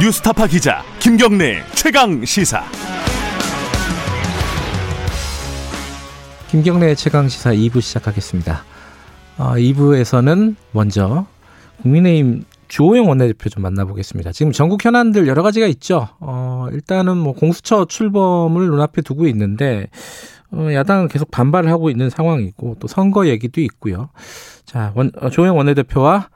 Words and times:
뉴스타파 0.00 0.46
기자 0.46 0.84
김경래 1.00 1.64
최강 1.74 2.24
시사. 2.24 2.62
김경래 6.48 6.94
최강 6.94 7.28
시사 7.28 7.50
2부 7.50 7.80
시작하겠습니다. 7.80 8.62
어, 9.38 9.54
2부에서는 9.54 10.54
먼저 10.70 11.26
국민의힘 11.82 12.44
주호영 12.68 13.08
원내대표 13.08 13.48
좀 13.48 13.64
만나보겠습니다. 13.64 14.30
지금 14.30 14.52
전국 14.52 14.84
현안들 14.84 15.26
여러 15.26 15.42
가지가 15.42 15.66
있죠. 15.66 16.06
어, 16.20 16.68
일단은 16.70 17.16
뭐 17.16 17.32
공수처 17.32 17.84
출범을 17.84 18.68
눈앞에 18.68 19.02
두고 19.02 19.26
있는데 19.26 19.88
어, 20.52 20.68
야당은 20.72 21.08
계속 21.08 21.32
반발을 21.32 21.72
하고 21.72 21.90
있는 21.90 22.08
상황이고 22.08 22.76
또 22.78 22.86
선거 22.86 23.26
얘기도 23.26 23.60
있고요. 23.62 24.10
자, 24.64 24.92
원, 24.94 25.10
어, 25.20 25.28
조호영 25.28 25.56
원내대표와 25.56 26.28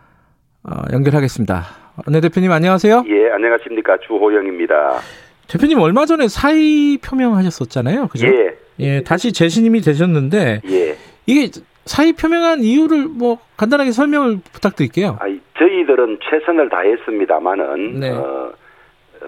어, 0.65 0.83
연결하겠습니다. 0.93 1.82
원내대표님 2.07 2.51
안녕하세요. 2.51 3.05
예, 3.09 3.31
안녕하십니까 3.31 3.99
주호영입니다. 4.07 5.01
대표님 5.49 5.79
얼마 5.81 6.07
전에 6.07 6.29
사의 6.29 6.99
표명하셨었잖아요. 6.99 8.09
그죠? 8.09 8.27
예. 8.27 8.57
예, 8.81 9.03
다시 9.03 9.33
재신임이 9.33 9.81
되셨는데 9.81 10.63
예. 10.71 10.97
이게 11.27 11.51
사의 11.85 12.13
표명한 12.15 12.61
이유를 12.63 13.09
뭐 13.09 13.39
간단하게 13.57 13.91
설명을 13.91 14.39
부탁드릴게요. 14.53 15.19
아, 15.21 15.27
저희들은 15.59 16.19
최선을 16.23 16.69
다했습니다만은 16.71 18.01
네. 18.01 18.11
어, 18.11 18.53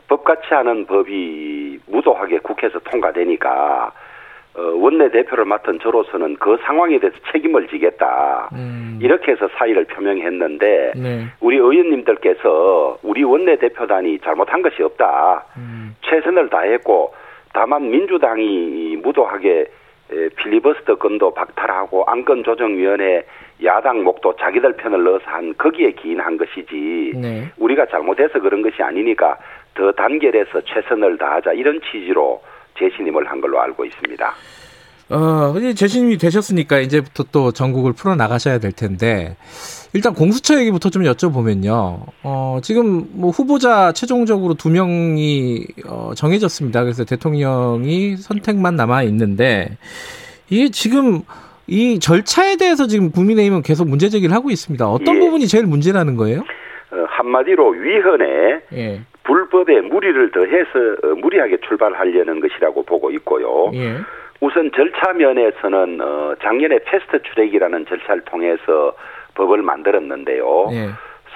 법같이 0.08 0.42
하는 0.50 0.86
법이 0.86 1.78
무도하게 1.86 2.38
국회에서 2.38 2.78
통과되니까 2.90 3.86
어, 3.86 3.92
원내 4.56 5.10
대표를 5.10 5.44
맡은 5.44 5.80
저로서는 5.80 6.36
그 6.36 6.56
상황에 6.62 6.98
대해서 6.98 7.16
책임을 7.32 7.66
지겠다. 7.68 8.48
음, 8.52 8.98
이렇게 9.02 9.32
해서 9.32 9.48
사의를 9.56 9.84
표명했는데 9.84 10.92
네. 10.96 11.26
우리 11.40 11.56
의원님들께서 11.56 12.98
우리 13.02 13.24
원내 13.24 13.56
대표단이 13.56 14.20
잘못한 14.20 14.62
것이 14.62 14.82
없다. 14.82 15.44
음, 15.56 15.96
최선을 16.02 16.50
다했고 16.50 17.12
다만 17.52 17.90
민주당이 17.90 18.98
무도하게 19.02 19.66
에, 20.12 20.28
필리버스터 20.36 20.96
건도 20.96 21.32
박탈하고 21.32 22.04
안건 22.06 22.44
조정위원회 22.44 23.24
야당 23.64 24.04
목도 24.04 24.36
자기들 24.36 24.74
편을 24.74 25.02
넣어서 25.02 25.24
한 25.24 25.54
거기에 25.56 25.92
기인한 25.92 26.36
것이지 26.36 27.12
네. 27.16 27.50
우리가 27.56 27.86
잘못해서 27.86 28.38
그런 28.38 28.62
것이 28.62 28.82
아니니까 28.82 29.38
더 29.74 29.90
단결해서 29.92 30.60
최선을 30.60 31.18
다하자 31.18 31.52
이런 31.54 31.80
취지로 31.80 32.40
재신임을 32.78 33.30
한 33.30 33.40
걸로 33.40 33.60
알고 33.60 33.84
있습니다. 33.84 34.34
어, 35.10 35.54
이제 35.58 35.74
재신임이 35.74 36.16
되셨으니까 36.16 36.78
이제부터 36.78 37.24
또 37.30 37.52
전국을 37.52 37.92
풀어 37.92 38.16
나가셔야 38.16 38.58
될 38.58 38.72
텐데 38.72 39.36
일단 39.92 40.14
공수처 40.14 40.58
얘기부터 40.60 40.88
좀 40.88 41.02
여쭤보면요. 41.02 42.00
어, 42.22 42.58
지금 42.62 43.06
뭐 43.12 43.30
후보자 43.30 43.92
최종적으로 43.92 44.54
두 44.54 44.70
명이 44.70 45.66
어, 45.86 46.12
정해졌습니다. 46.16 46.82
그래서 46.82 47.04
대통령이 47.04 48.16
선택만 48.16 48.76
남아 48.76 49.02
있는데 49.04 49.76
이게 50.48 50.70
지금 50.70 51.22
이 51.66 51.98
절차에 51.98 52.56
대해서 52.56 52.86
지금 52.86 53.10
국민의힘은 53.10 53.62
계속 53.62 53.88
문제 53.88 54.08
제기를 54.08 54.34
하고 54.34 54.50
있습니다. 54.50 54.86
어떤 54.88 55.16
예. 55.16 55.20
부분이 55.20 55.46
제일 55.46 55.66
문제라는 55.66 56.16
거예요? 56.16 56.40
어, 56.40 57.04
한마디로 57.08 57.70
위헌에 57.70 58.24
예. 58.72 59.00
불법에 59.24 59.80
무리를 59.80 60.30
더해서 60.30 60.78
어, 61.02 61.14
무리하게 61.16 61.58
출발하려는 61.58 62.40
것이라고 62.40 62.84
보고 62.84 63.10
있고요. 63.10 63.70
예. 63.74 63.96
우선 64.40 64.70
절차 64.72 65.12
면에서는 65.12 66.00
어, 66.00 66.34
작년에 66.42 66.78
패스트 66.84 67.22
트랙이라는 67.22 67.86
절차를 67.86 68.22
통해서 68.22 68.94
법을 69.34 69.62
만들었는데요. 69.62 70.68
예. 70.72 70.90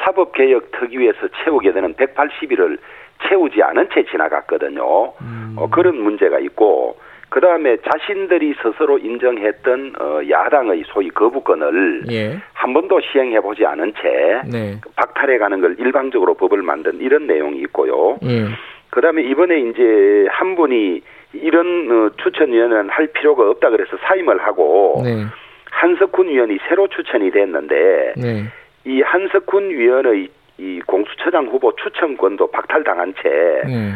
사법 0.04 0.32
개혁 0.32 0.70
특위에서 0.72 1.28
채우게 1.42 1.72
되는 1.72 1.94
180일을 1.94 2.78
채우지 3.26 3.62
않은 3.62 3.88
채 3.92 4.04
지나갔거든요. 4.04 5.12
음. 5.20 5.56
어, 5.58 5.68
그런 5.70 5.96
문제가 5.96 6.38
있고 6.38 6.96
그 7.30 7.40
다음에 7.40 7.76
자신들이 7.78 8.54
스스로 8.62 8.98
인정했던 8.98 9.94
어, 10.00 10.20
야당의 10.28 10.84
소위 10.86 11.10
거부권을 11.10 12.04
예. 12.10 12.38
한 12.54 12.72
번도 12.72 13.00
시행해 13.00 13.40
보지 13.40 13.66
않은 13.66 13.92
채 14.00 14.42
네. 14.50 14.80
박탈해 14.96 15.38
가는 15.38 15.60
걸 15.60 15.76
일방적으로 15.78 16.34
법을 16.34 16.62
만든 16.62 16.98
이런 17.00 17.26
내용이 17.26 17.58
있고요. 17.60 18.18
예. 18.24 18.46
그 18.90 19.00
다음에 19.00 19.22
이번에 19.22 19.60
이제 19.60 20.26
한 20.30 20.54
분이 20.56 21.02
이런 21.34 21.90
어, 21.90 22.10
추천위원은 22.22 22.88
할 22.88 23.08
필요가 23.08 23.48
없다 23.50 23.70
그래서 23.70 23.96
사임을 24.02 24.38
하고 24.38 25.02
네. 25.04 25.24
한석훈 25.70 26.28
위원이 26.28 26.58
새로 26.68 26.88
추천이 26.88 27.30
됐는데 27.30 28.14
네. 28.16 28.44
이 28.84 29.02
한석훈 29.02 29.70
위원의 29.70 30.28
이 30.56 30.80
공수처장 30.86 31.46
후보 31.48 31.74
추천권도 31.76 32.50
박탈당한 32.50 33.14
채 33.22 33.28
네. 33.66 33.92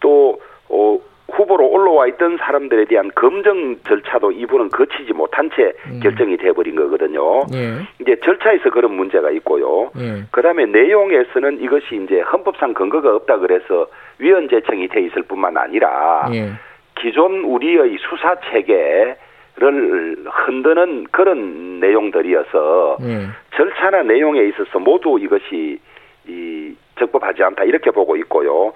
또 0.00 0.40
어, 0.68 0.98
후보로 1.32 1.66
올라와 1.68 2.06
있던 2.08 2.36
사람들에 2.38 2.84
대한 2.86 3.10
검증 3.14 3.76
절차도 3.86 4.32
이분은 4.32 4.68
거치지 4.68 5.12
못한 5.12 5.50
채 5.56 5.72
음. 5.86 6.00
결정이 6.02 6.36
돼버린 6.36 6.76
거거든요. 6.76 7.40
예. 7.54 7.78
이제 8.00 8.16
절차에서 8.22 8.70
그런 8.70 8.94
문제가 8.94 9.30
있고요. 9.30 9.90
예. 9.98 10.24
그다음에 10.30 10.66
내용에서는 10.66 11.60
이것이 11.60 12.02
이제 12.04 12.20
헌법상 12.20 12.74
근거가 12.74 13.14
없다 13.16 13.38
그래서 13.38 13.86
위헌 14.18 14.48
제청이 14.48 14.88
돼 14.88 15.00
있을 15.02 15.22
뿐만 15.22 15.56
아니라 15.56 16.28
예. 16.32 16.50
기존 16.96 17.44
우리의 17.44 17.96
수사 18.08 18.34
체계 18.50 19.16
를 19.54 20.16
흔드는 20.24 21.08
그런 21.10 21.78
내용들이어서 21.78 22.96
예. 23.02 23.26
절차나 23.54 24.02
내용에 24.04 24.44
있어서 24.48 24.78
모두 24.78 25.18
이것이 25.20 25.78
이 26.26 26.74
적법하지 26.98 27.42
않다 27.42 27.64
이렇게 27.64 27.90
보고 27.90 28.16
있고요. 28.16 28.72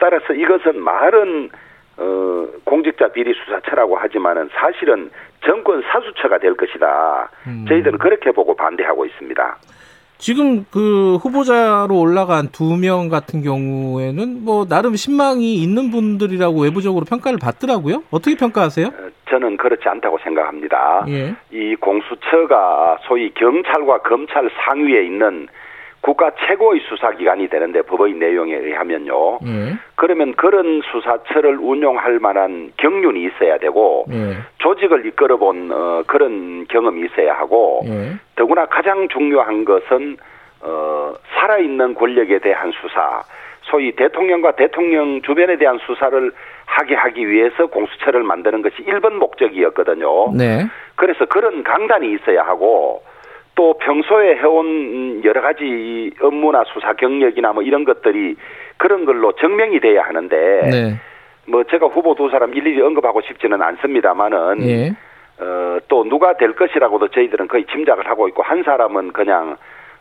따라서 0.00 0.32
이것은 0.32 0.80
말은 0.80 1.50
어, 1.98 2.46
공직자 2.64 3.08
비리 3.08 3.32
수사처라고 3.34 3.96
하지만은 3.96 4.48
사실은 4.54 5.10
정권 5.44 5.82
사수처가 5.82 6.38
될 6.38 6.54
것이다. 6.56 7.30
음. 7.46 7.64
저희들은 7.68 7.98
그렇게 7.98 8.32
보고 8.32 8.54
반대하고 8.54 9.06
있습니다. 9.06 9.56
지금 10.18 10.64
그 10.72 11.16
후보자로 11.16 11.94
올라간 12.00 12.48
두 12.50 12.76
명 12.78 13.08
같은 13.10 13.42
경우에는 13.42 14.44
뭐 14.44 14.64
나름 14.66 14.96
신망이 14.96 15.56
있는 15.56 15.90
분들이라고 15.90 16.62
외부적으로 16.62 17.04
평가를 17.04 17.38
받더라고요. 17.38 18.02
어떻게 18.10 18.34
평가하세요? 18.34 18.86
어, 18.86 19.08
저는 19.28 19.58
그렇지 19.58 19.86
않다고 19.86 20.18
생각합니다. 20.24 21.04
예. 21.08 21.34
이 21.50 21.74
공수처가 21.76 22.98
소위 23.06 23.30
경찰과 23.34 23.98
검찰 24.02 24.48
상위에 24.64 25.04
있는 25.04 25.48
국가 26.06 26.30
최고의 26.46 26.82
수사기관이 26.88 27.48
되는데 27.48 27.82
법의 27.82 28.12
내용에 28.14 28.54
의하면요. 28.54 29.40
예. 29.44 29.74
그러면 29.96 30.34
그런 30.36 30.80
수사처를 30.92 31.58
운용할 31.58 32.20
만한 32.20 32.70
경륜이 32.76 33.24
있어야 33.24 33.58
되고 33.58 34.04
예. 34.12 34.36
조직을 34.58 35.04
이끌어본 35.04 35.72
어, 35.72 36.04
그런 36.06 36.64
경험이 36.68 37.06
있어야 37.06 37.34
하고 37.34 37.82
예. 37.86 38.12
더구나 38.36 38.66
가장 38.66 39.08
중요한 39.08 39.64
것은 39.64 40.16
어, 40.60 41.12
살아있는 41.34 41.94
권력에 41.94 42.38
대한 42.38 42.70
수사, 42.80 43.22
소위 43.62 43.90
대통령과 43.96 44.52
대통령 44.52 45.20
주변에 45.22 45.56
대한 45.56 45.76
수사를 45.78 46.30
하게 46.66 46.94
하기 46.94 47.28
위해서 47.28 47.66
공수처를 47.66 48.22
만드는 48.22 48.62
것이 48.62 48.76
1번 48.84 49.14
목적이었거든요. 49.14 50.32
네. 50.36 50.66
그래서 50.94 51.24
그런 51.24 51.64
강단이 51.64 52.12
있어야 52.12 52.44
하고 52.44 53.02
또 53.56 53.74
평소에 53.78 54.36
해온 54.36 55.22
여러 55.24 55.40
가지 55.40 56.12
업무나 56.20 56.62
수사 56.72 56.92
경력이나 56.92 57.52
뭐 57.52 57.62
이런 57.62 57.84
것들이 57.84 58.36
그런 58.76 59.04
걸로 59.04 59.32
증명이 59.32 59.80
돼야 59.80 60.02
하는데 60.04 60.36
네. 60.70 61.00
뭐 61.48 61.64
제가 61.64 61.86
후보 61.86 62.14
두 62.14 62.28
사람 62.28 62.54
일일이 62.54 62.80
언급하고 62.82 63.22
싶지는 63.22 63.60
않습니다만은 63.62 64.62
예. 64.68 64.90
어, 65.38 65.78
또 65.88 66.04
누가 66.04 66.36
될 66.36 66.54
것이라고도 66.54 67.08
저희들은 67.08 67.48
거의 67.48 67.64
짐작을 67.72 68.08
하고 68.08 68.28
있고 68.28 68.42
한 68.42 68.62
사람은 68.62 69.12
그냥 69.12 69.56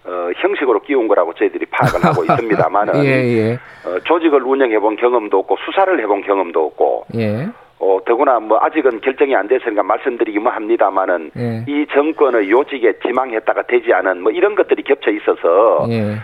어, 0.06 0.30
형식으로 0.36 0.81
끼운 0.81 1.08
거라고 1.08 1.34
저희들이 1.34 1.66
파악을 1.68 2.04
하고 2.04 2.24
있습니다만은 2.28 3.06
예, 3.06 3.10
예. 3.10 3.54
어, 3.86 4.00
조직을 4.04 4.44
운영해 4.44 4.80
본 4.80 4.98
경험도 4.98 5.40
없고 5.40 5.58
수사를 5.66 5.98
해본 6.00 6.24
경험도 6.24 6.66
없고 6.66 7.06
예. 7.16 7.48
어, 7.80 8.00
더구나 8.06 8.39
뭐 8.39 8.57
아직은 8.62 9.01
결정이 9.01 9.36
안 9.36 9.48
됐으니까 9.48 9.83
말씀드리기만 9.83 10.54
합니다만은 10.54 11.31
예. 11.38 11.66
이 11.68 11.86
정권의 11.92 12.50
요직에 12.50 13.00
지망했다가 13.00 13.63
되지 13.63 13.94
않은 13.94 14.22
뭐 14.22 14.31
이런 14.31 14.56
것들이 14.56 14.83
겹쳐 14.83 15.12
있어서 15.12 15.86
예. 15.89 16.16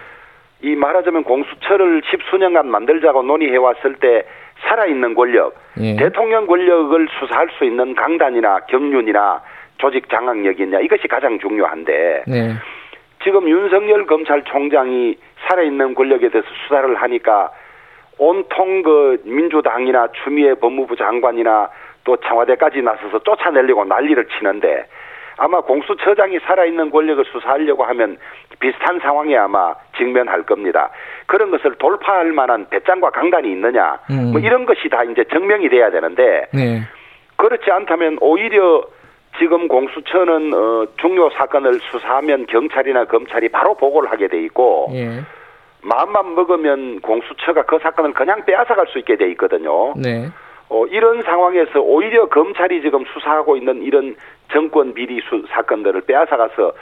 이 0.62 0.76
말하자면 0.76 1.24
공수처를 1.24 2.04
십수년간 2.10 2.70
만들자고 2.70 3.24
논의해 3.24 3.58
왔을 3.58 3.96
때 3.96 4.24
살아있는 4.62 5.16
권력, 5.16 5.56
예. 5.80 5.96
대통령 5.96 6.48
권력을 6.48 7.08
수사할 7.20 7.50
수 7.58 7.66
있는 7.66 7.96
강단이나 7.96 8.60
경륜이나 8.68 9.42
조직 9.78 10.10
장악력이 10.10 10.64
있냐 10.64 10.80
이것이 10.80 11.08
가장 11.08 11.40
중요한데 11.40 12.24
네. 12.28 12.54
지금 13.24 13.50
윤석열 13.50 14.06
검찰총장이 14.06 15.18
살아있는 15.48 15.96
권력에 15.96 16.30
대해서 16.30 16.48
수사를 16.64 16.96
하니까 16.96 17.52
온통 18.22 18.84
그 18.84 19.20
민주당이나 19.26 20.08
추미애 20.24 20.54
법무부 20.54 20.96
장관이나 20.96 21.70
또 22.04 22.18
청와대까지 22.18 22.84
나서서 22.84 23.18
쫓아내려고 23.24 23.84
난리를 23.84 24.28
치는데 24.38 24.86
아마 25.38 25.60
공수처장이 25.62 26.38
살아있는 26.46 26.92
권력을 26.92 27.26
수사하려고 27.26 27.84
하면 27.84 28.18
비슷한 28.60 29.00
상황에 29.00 29.36
아마 29.36 29.74
직면할 29.98 30.44
겁니다. 30.44 30.92
그런 31.26 31.50
것을 31.50 31.74
돌파할 31.80 32.32
만한 32.32 32.68
배짱과 32.70 33.10
강단이 33.10 33.50
있느냐, 33.54 33.98
음. 34.12 34.34
뭐 34.34 34.40
이런 34.40 34.68
것이 34.68 34.88
다 34.88 35.04
이제 35.04 35.24
증명이 35.24 35.70
돼야 35.70 35.90
되는데 35.90 36.46
네. 36.54 36.82
그렇지 37.38 37.72
않다면 37.72 38.20
오히려 38.22 38.84
지금 39.40 39.68
공수처는 39.68 40.54
어, 40.54 40.86
중요 40.98 41.32
사건을 41.32 41.80
수사하면 41.80 42.46
경찰이나 42.46 43.06
검찰이 43.06 43.50
바로 43.50 43.74
보고를 43.74 44.12
하게 44.12 44.28
돼 44.28 44.44
있고 44.44 44.92
예. 44.94 45.22
마음만 45.84 46.36
먹으면 46.36 47.00
공수처가 47.02 47.64
그 47.64 47.80
사건을 47.80 48.14
그냥 48.14 48.46
빼앗아갈 48.46 48.88
수 48.88 49.00
있게 49.00 49.18
돼 49.18 49.30
있거든요. 49.32 49.94
네. 49.96 50.30
어, 50.70 50.86
이런 50.86 51.22
상황에서 51.24 51.82
오히려 51.82 52.30
검찰이 52.30 52.82
지금 52.82 53.04
수사하고 53.14 53.58
있는 53.58 53.84
이런 53.84 54.16
정권 54.52 54.94
비리 54.94 55.20
수, 55.22 55.44
사건들을 55.50 56.02
빼앗아가서 56.02 56.74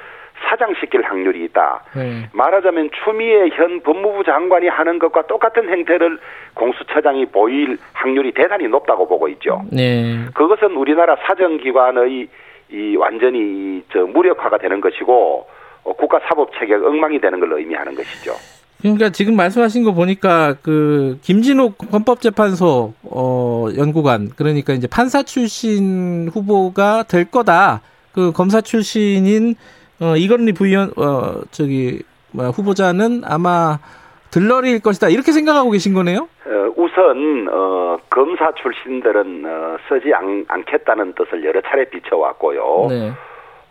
사장시킬 0.48 1.02
확률이 1.02 1.44
있다. 1.46 1.84
네. 1.96 2.30
말하자면 2.34 2.92
추미애 3.04 3.50
현 3.50 3.82
법무부 3.82 4.24
장관이 4.24 4.68
하는 4.68 5.00
것과 5.00 5.24
똑같은 5.28 5.70
행태를 5.70 6.18
공수처장이 6.54 7.26
보일 7.28 7.78
확률이 7.94 8.32
대단히 8.32 8.68
높다고 8.68 9.08
보고 9.08 9.28
있죠. 9.30 9.64
네. 9.72 10.26
그것은 10.34 10.76
우리나라 10.76 11.16
사정기관의 11.28 12.28
이 12.72 12.96
완전히 12.96 13.84
저 13.92 14.06
무력화가 14.06 14.60
되는 14.60 14.80
것이고 14.80 15.48
어, 15.84 15.94
국가 15.94 16.20
사법 16.20 16.52
체계가 16.54 16.88
엉망이 16.88 17.20
되는 17.20 17.40
걸 17.40 17.54
의미하는 17.54 17.96
것이죠. 17.96 18.34
그러니까 18.82 19.10
지금 19.10 19.36
말씀하신 19.36 19.84
거 19.84 19.94
보니까 19.94 20.56
그 20.62 21.20
김진욱 21.22 21.78
헌법재판소 21.92 22.94
어 23.04 23.68
연구관 23.78 24.30
그러니까 24.36 24.74
이제 24.74 24.88
판사 24.88 25.24
출신 25.24 26.30
후보가 26.34 27.04
될 27.04 27.26
거다. 27.26 27.82
그 28.14 28.32
검사 28.32 28.62
출신인 28.62 29.56
어 30.00 30.16
이건희 30.16 30.54
부위원 30.54 30.92
어 30.96 31.42
저기 31.52 32.02
뭐야 32.32 32.50
후보자는 32.50 33.24
아마 33.26 33.80
들러리일 34.32 34.80
것이다. 34.80 35.10
이렇게 35.10 35.32
생각하고 35.32 35.72
계신 35.72 35.94
거네요? 35.94 36.30
어, 36.46 36.74
우선 36.78 37.48
어, 37.52 37.98
검사 38.10 38.52
출신들은 38.54 39.44
어, 39.46 39.78
쓰지 39.88 40.14
않, 40.14 40.46
않겠다는 40.48 41.14
뜻을 41.14 41.44
여러 41.44 41.62
차례 41.62 41.90
비춰왔고요. 41.90 42.88
네. 42.90 43.12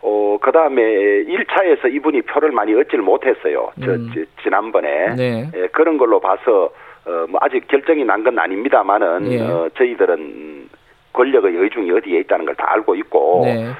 어, 0.01 0.37
그 0.41 0.51
다음에 0.51 0.81
1차에서 0.81 1.93
이분이 1.93 2.21
표를 2.23 2.51
많이 2.51 2.73
얻질 2.73 2.99
못했어요. 3.01 3.71
저, 3.83 3.91
음. 3.91 4.11
저, 4.13 4.21
지난번에. 4.43 5.15
네. 5.15 5.51
예, 5.55 5.67
그런 5.67 5.97
걸로 5.97 6.19
봐서, 6.19 6.69
어, 7.05 7.25
뭐 7.27 7.39
아직 7.41 7.67
결정이 7.67 8.05
난 8.05 8.23
건 8.23 8.39
아닙니다만은, 8.39 9.31
예. 9.31 9.41
어, 9.41 9.69
저희들은 9.77 10.69
권력의 11.13 11.53
의중이 11.55 11.91
어디에 11.91 12.19
있다는 12.21 12.45
걸 12.45 12.55
다 12.55 12.71
알고 12.71 12.95
있고, 12.95 13.41
네. 13.45 13.71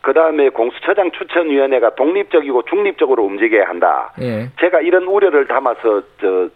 그 0.00 0.14
다음에 0.14 0.48
공수처장 0.48 1.10
추천위원회가 1.10 1.94
독립적이고 1.94 2.62
중립적으로 2.62 3.22
움직여야 3.24 3.68
한다. 3.68 4.14
예. 4.22 4.48
제가 4.60 4.80
이런 4.80 5.04
우려를 5.04 5.46
담아서, 5.46 6.02
저, 6.22 6.48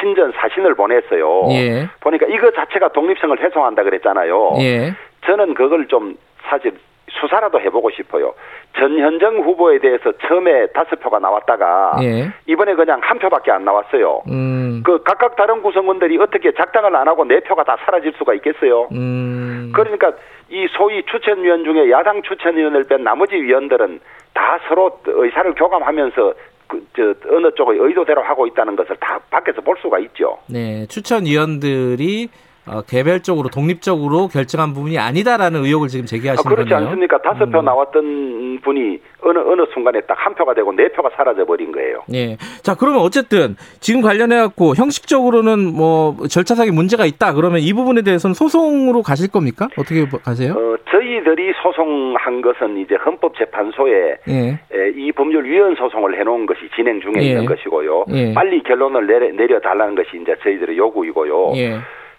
친전 0.00 0.32
사신을 0.32 0.74
보냈어요. 0.74 1.42
예. 1.50 1.88
보니까 2.00 2.26
이거 2.26 2.50
자체가 2.52 2.88
독립성을 2.88 3.38
훼손한다 3.40 3.82
그랬잖아요. 3.82 4.54
예. 4.60 4.92
저는 5.24 5.54
그걸 5.54 5.86
좀 5.88 6.16
사실 6.48 6.72
수사라도 7.20 7.60
해보고 7.60 7.90
싶어요. 7.90 8.34
전현정 8.76 9.38
후보에 9.38 9.78
대해서 9.78 10.12
처음에 10.26 10.66
다섯 10.68 10.96
표가 11.00 11.18
나왔다가 11.18 11.98
예. 12.02 12.30
이번에 12.46 12.74
그냥 12.74 13.00
한 13.02 13.18
표밖에 13.18 13.50
안 13.50 13.64
나왔어요. 13.64 14.22
음. 14.28 14.82
그 14.84 15.02
각각 15.02 15.36
다른 15.36 15.62
구성원들이 15.62 16.18
어떻게 16.18 16.52
작당을 16.52 16.94
안 16.94 17.08
하고 17.08 17.24
네 17.24 17.40
표가 17.40 17.64
다 17.64 17.76
사라질 17.84 18.12
수가 18.18 18.34
있겠어요? 18.34 18.88
음. 18.92 19.72
그러니까 19.74 20.12
이 20.50 20.66
소위 20.76 21.02
추천위원 21.04 21.64
중에 21.64 21.90
야당 21.90 22.22
추천위원을 22.22 22.84
뺀 22.84 23.02
나머지 23.02 23.36
위원들은 23.36 24.00
다 24.34 24.58
서로 24.68 25.00
의사를 25.06 25.54
교감하면서 25.54 26.34
그, 26.68 26.84
저, 26.96 27.14
어느 27.34 27.50
쪽의 27.52 27.78
의도대로 27.78 28.22
하고 28.22 28.46
있다는 28.46 28.76
것을 28.76 28.96
다 28.96 29.18
밖에서 29.30 29.60
볼 29.60 29.76
수가 29.80 29.98
있죠. 30.00 30.38
네. 30.48 30.86
추천위원들이 30.88 32.28
어, 32.68 32.82
개별적으로 32.82 33.48
독립적으로 33.48 34.28
결정한 34.28 34.74
부분이 34.74 34.98
아니다라는 34.98 35.64
의혹을 35.64 35.88
지금 35.88 36.04
아, 36.04 36.06
제기하시는 36.06 36.54
그렇지 36.54 36.70
거네요. 36.70 36.88
않습니까? 36.88 37.18
다섯 37.22 37.46
표 37.50 37.60
음. 37.60 37.64
나왔던 37.64 38.60
분이 38.62 38.98
어느 39.22 39.38
어느 39.38 39.62
순간에 39.72 40.00
딱 40.02 40.16
한 40.26 40.34
표가 40.34 40.54
되고 40.54 40.72
네 40.72 40.88
표가 40.88 41.10
사라져 41.16 41.44
버린 41.44 41.70
거예요. 41.70 42.02
예. 42.12 42.36
자, 42.62 42.74
그러면 42.74 43.00
어쨌든 43.02 43.54
지금 43.78 44.00
관련해 44.00 44.36
갖고 44.38 44.74
형식적으로는 44.74 45.72
뭐 45.72 46.16
절차상의 46.28 46.72
문제가 46.72 47.06
있다. 47.06 47.32
그러면 47.34 47.60
이 47.60 47.72
부분에 47.72 48.02
대해서는 48.02 48.34
소송으로 48.34 49.02
가실 49.02 49.30
겁니까? 49.30 49.68
어떻게 49.78 50.04
가세요? 50.24 50.54
어, 50.54 50.76
저희들이 50.90 51.52
소송한 51.62 52.42
것은 52.42 52.78
이제 52.78 52.96
헌법재판소에 52.96 54.16
예. 54.28 54.48
에, 54.48 54.90
이 54.96 55.12
법률 55.12 55.44
위헌 55.44 55.76
소송을 55.76 56.18
해놓은 56.18 56.46
것이 56.46 56.62
진행 56.74 57.00
중에 57.00 57.12
예. 57.18 57.28
있는 57.28 57.46
것이고요. 57.46 58.06
예. 58.12 58.34
빨리 58.34 58.60
결론을 58.64 59.06
내려, 59.06 59.30
내려달라는 59.32 59.94
것이 59.94 60.08
이제 60.20 60.34
저희들의 60.42 60.76
요구이고요. 60.76 61.52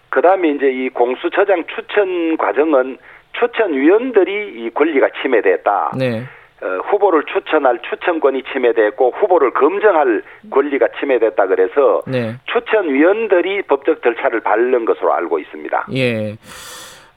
예. 0.08 0.10
그 0.10 0.22
다음에 0.22 0.50
이제 0.50 0.70
이 0.70 0.88
공수처장 0.88 1.64
추천 1.74 2.36
과정은 2.36 2.98
추천위원들이 3.38 4.64
이 4.64 4.70
권리가 4.70 5.08
침해됐다. 5.22 5.92
네. 5.98 6.24
어, 6.60 6.66
후보를 6.90 7.22
추천할 7.32 7.78
추천권이 7.88 8.42
침해됐고 8.52 9.12
후보를 9.16 9.52
검증할 9.52 10.22
권리가 10.50 10.88
침해됐다 10.98 11.46
그래서 11.46 12.02
네. 12.08 12.34
추천위원들이 12.46 13.62
법적 13.62 14.02
절차를 14.02 14.40
밟는 14.40 14.84
것으로 14.84 15.12
알고 15.12 15.38
있습니다. 15.38 15.86
예. 15.94 16.36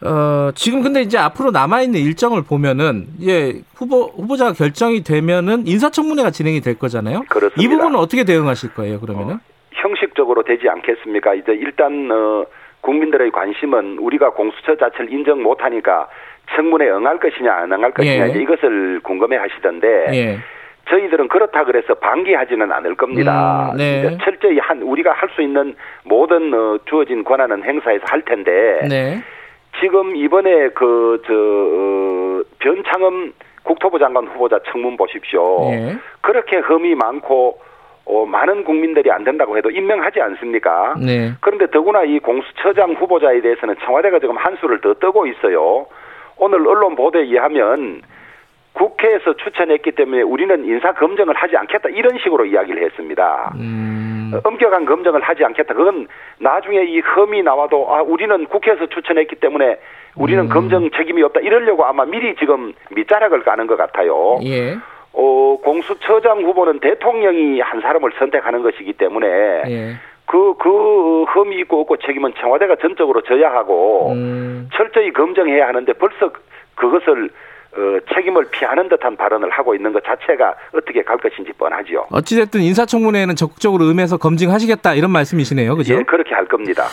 어, 0.03 0.51
지금 0.53 0.81
근데 0.81 1.01
이제 1.01 1.17
앞으로 1.17 1.51
남아있는 1.51 1.99
일정을 1.99 2.41
보면은, 2.43 3.05
예, 3.21 3.61
후보, 3.75 4.05
후보자가 4.05 4.53
결정이 4.53 5.03
되면은 5.03 5.67
인사청문회가 5.67 6.31
진행이 6.31 6.61
될 6.61 6.79
거잖아요. 6.79 7.21
그렇습니다. 7.29 7.61
이 7.61 7.67
부분은 7.67 7.99
어떻게 7.99 8.23
대응하실 8.23 8.73
거예요, 8.73 8.99
그러면은? 8.99 9.37
형식적으로 9.73 10.43
되지 10.43 10.67
않겠습니까? 10.69 11.35
이제 11.35 11.51
일단 11.53 12.09
어, 12.11 12.45
국민들의 12.81 13.31
관심은 13.31 13.97
우리가 13.99 14.31
공수처 14.31 14.75
자체를 14.75 15.11
인정 15.11 15.41
못하니까 15.41 16.07
청문회 16.55 16.89
응할 16.89 17.19
것이냐 17.19 17.53
안 17.53 17.71
응할 17.71 17.91
것이냐 17.91 18.29
예. 18.29 18.41
이것을 18.41 18.99
궁금해 19.03 19.37
하시던데 19.37 20.05
예. 20.13 20.39
저희들은 20.89 21.27
그렇다 21.29 21.63
그래서 21.63 21.93
방기하지는 21.93 22.71
않을 22.71 22.95
겁니다. 22.95 23.71
음, 23.71 23.77
네. 23.77 24.17
철저히 24.23 24.57
한 24.59 24.81
우리가 24.81 25.11
할 25.13 25.29
수 25.29 25.41
있는 25.41 25.75
모든 26.03 26.53
어, 26.53 26.77
주어진 26.85 27.23
권한은 27.23 27.63
행사해서 27.63 28.03
할 28.07 28.21
텐데 28.23 28.81
네. 28.89 29.21
지금 29.79 30.15
이번에 30.15 30.69
그저 30.69 31.33
어, 31.33 32.41
변창흠 32.59 33.31
국토부 33.63 33.99
장관 33.99 34.27
후보자 34.27 34.59
청문 34.69 34.97
보십시오. 34.97 35.71
예. 35.71 35.95
그렇게 36.19 36.57
흠이 36.57 36.95
많고 36.95 37.61
어, 38.11 38.25
많은 38.25 38.65
국민들이 38.65 39.09
안 39.09 39.23
된다고 39.23 39.57
해도 39.57 39.71
임명하지 39.71 40.19
않습니까? 40.19 40.95
네. 40.99 41.31
그런데 41.39 41.67
더구나 41.67 42.03
이 42.03 42.19
공수처장 42.19 42.91
후보자에 42.91 43.39
대해서는 43.39 43.75
청와대가 43.85 44.19
지금 44.19 44.35
한 44.35 44.57
수를 44.57 44.81
더 44.81 44.93
뜨고 44.95 45.27
있어요. 45.27 45.87
오늘 46.35 46.67
언론 46.67 46.95
보도에 46.97 47.21
의하면 47.21 48.01
국회에서 48.73 49.37
추천했기 49.37 49.91
때문에 49.91 50.23
우리는 50.23 50.65
인사 50.65 50.91
검증을 50.91 51.35
하지 51.35 51.55
않겠다 51.55 51.87
이런 51.89 52.17
식으로 52.17 52.45
이야기를 52.45 52.83
했습니다. 52.83 53.53
음, 53.55 54.31
어, 54.33 54.41
엄격한 54.43 54.85
검증을 54.85 55.21
하지 55.21 55.45
않겠다. 55.45 55.73
그건 55.73 56.07
나중에 56.39 56.83
이 56.83 57.01
혐의 57.15 57.43
나와도 57.43 57.95
아 57.95 58.01
우리는 58.01 58.45
국회에서 58.47 58.87
추천했기 58.87 59.37
때문에 59.37 59.77
우리는 60.17 60.43
음. 60.43 60.49
검증 60.49 60.91
책임이 60.91 61.23
없다 61.23 61.39
이러려고 61.39 61.85
아마 61.85 62.03
미리 62.03 62.35
지금 62.35 62.73
밑자락을 62.89 63.43
까는 63.43 63.67
것 63.67 63.77
같아요. 63.77 64.37
예. 64.43 64.77
어 65.13 65.57
공수처장 65.63 66.43
후보는 66.43 66.79
대통령이 66.79 67.59
한 67.59 67.81
사람을 67.81 68.11
선택하는 68.17 68.61
것이기 68.63 68.93
때문에 68.93 69.27
예. 69.67 69.95
그, 70.25 70.53
그 70.57 71.25
혐의 71.33 71.59
있고 71.59 71.81
없고 71.81 71.97
책임은 71.97 72.33
청와대가 72.39 72.77
전적으로 72.77 73.21
져야 73.21 73.51
하고 73.51 74.13
음, 74.13 74.69
철저히 74.73 75.11
검증해야 75.11 75.67
하는데 75.67 75.91
벌써 75.93 76.31
그것을 76.75 77.29
어, 77.73 77.99
책임을 78.13 78.45
피하는 78.51 78.89
듯한 78.89 79.15
발언을 79.15 79.49
하고 79.49 79.75
있는 79.75 79.93
것 79.93 80.03
자체가 80.03 80.55
어떻게 80.73 81.03
갈 81.03 81.17
것인지 81.17 81.53
뻔하지요. 81.53 82.05
어찌됐든 82.11 82.61
인사청문회는 82.61 83.35
적극적으로 83.35 83.85
임해서 83.85 84.17
검증하시겠다 84.17 84.95
이런 84.95 85.11
말씀이시네요. 85.11 85.75
그죠? 85.77 85.95
예, 85.95 86.03
그렇게 86.03 86.33
할 86.33 86.45
겁니다. 86.45 86.83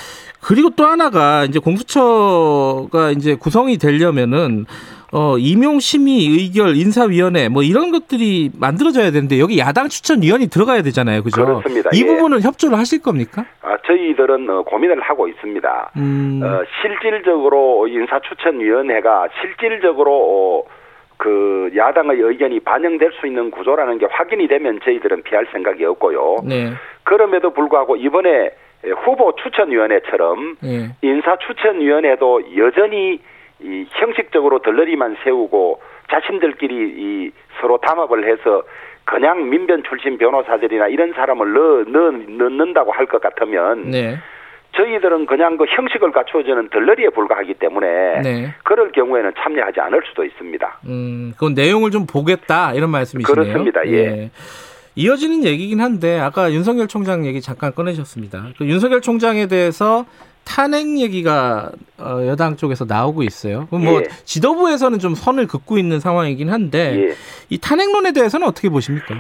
그리고 0.40 0.70
또 0.70 0.84
하나가 0.84 1.44
이제 1.44 1.58
공수처가 1.58 3.10
이제 3.16 3.34
구성이 3.34 3.76
되려면은 3.76 4.66
어 5.12 5.38
임용 5.38 5.80
심의 5.80 6.26
의결 6.26 6.76
인사위원회 6.76 7.48
뭐 7.48 7.62
이런 7.62 7.90
것들이 7.90 8.50
만들어져야 8.58 9.10
되는데 9.10 9.40
여기 9.40 9.58
야당 9.58 9.88
추천위원이 9.88 10.48
들어가야 10.48 10.82
되잖아요. 10.82 11.22
그죠? 11.22 11.44
그렇습니다. 11.44 11.90
이 11.94 12.02
예. 12.02 12.06
부분은 12.06 12.42
협조를 12.42 12.76
하실 12.76 13.00
겁니까? 13.00 13.46
아, 13.62 13.76
저희들은 13.86 14.50
어, 14.50 14.62
고민을 14.62 15.00
하고 15.00 15.26
있습니다. 15.28 15.92
음. 15.96 16.40
어, 16.44 16.62
실질적으로 16.82 17.88
인사 17.88 18.20
추천위원회가 18.20 19.28
실질적으로 19.40 20.12
어, 20.12 20.62
그 21.16 21.70
야당의 21.74 22.20
의견이 22.20 22.60
반영될 22.60 23.12
수 23.18 23.26
있는 23.26 23.50
구조라는 23.50 23.98
게 23.98 24.06
확인이 24.10 24.46
되면 24.46 24.78
저희들은 24.84 25.22
피할 25.22 25.46
생각이 25.52 25.84
없고요. 25.84 26.36
네. 26.44 26.72
그럼에도 27.02 27.50
불구하고 27.54 27.96
이번에 27.96 28.50
후보 29.04 29.34
추천위원회처럼 29.42 30.56
예. 30.64 30.90
인사추천위원회도 31.02 32.56
여전히 32.58 33.20
이 33.60 33.86
형식적으로 33.90 34.60
덜러리만 34.60 35.16
세우고 35.24 35.80
자신들끼리 36.10 36.74
이 36.74 37.30
서로 37.60 37.78
담합을 37.78 38.30
해서 38.30 38.62
그냥 39.04 39.48
민변 39.48 39.82
출신 39.88 40.18
변호사들이나 40.18 40.88
이런 40.88 41.12
사람을 41.14 41.52
넣, 41.52 41.84
넣, 41.90 42.10
넣는다고 42.10 42.92
할 42.92 43.06
것 43.06 43.20
같으면 43.20 43.90
네. 43.90 44.18
저희들은 44.76 45.26
그냥 45.26 45.56
그 45.56 45.64
형식을 45.66 46.12
갖추어주는 46.12 46.68
덜러리에 46.68 47.08
불과하기 47.08 47.54
때문에 47.54 48.20
네. 48.22 48.54
그럴 48.64 48.92
경우에는 48.92 49.32
참여하지 49.38 49.80
않을 49.80 50.02
수도 50.08 50.24
있습니다. 50.24 50.80
음, 50.86 51.32
그건 51.34 51.54
내용을 51.54 51.90
좀 51.90 52.06
보겠다 52.06 52.74
이런 52.74 52.90
말씀이시네요. 52.90 53.34
그렇습니다. 53.34 53.84
예. 53.86 54.30
이어지는 54.94 55.44
얘기긴 55.44 55.80
한데 55.80 56.18
아까 56.20 56.52
윤석열 56.52 56.86
총장 56.86 57.24
얘기 57.24 57.40
잠깐 57.40 57.72
꺼내셨습니다. 57.74 58.48
그 58.58 58.66
윤석열 58.66 59.00
총장에 59.00 59.46
대해서 59.46 60.04
탄핵 60.48 60.98
얘기가 60.98 61.70
어, 61.98 62.26
여당 62.26 62.56
쪽에서 62.56 62.86
나오고 62.86 63.22
있어요. 63.22 63.66
그럼 63.68 63.84
뭐 63.84 64.00
예. 64.00 64.04
지도부에서는 64.24 64.98
좀 64.98 65.14
선을 65.14 65.46
긋고 65.46 65.76
있는 65.76 66.00
상황이긴 66.00 66.48
한데 66.48 67.08
예. 67.08 67.14
이 67.50 67.58
탄핵론에 67.58 68.12
대해서는 68.12 68.46
어떻게 68.46 68.70
보십니까? 68.70 69.14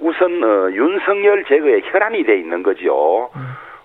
우선 0.00 0.44
어, 0.44 0.70
윤석열 0.70 1.44
제거에 1.48 1.80
혈안이 1.90 2.24
돼 2.24 2.38
있는 2.38 2.62
거죠. 2.62 3.30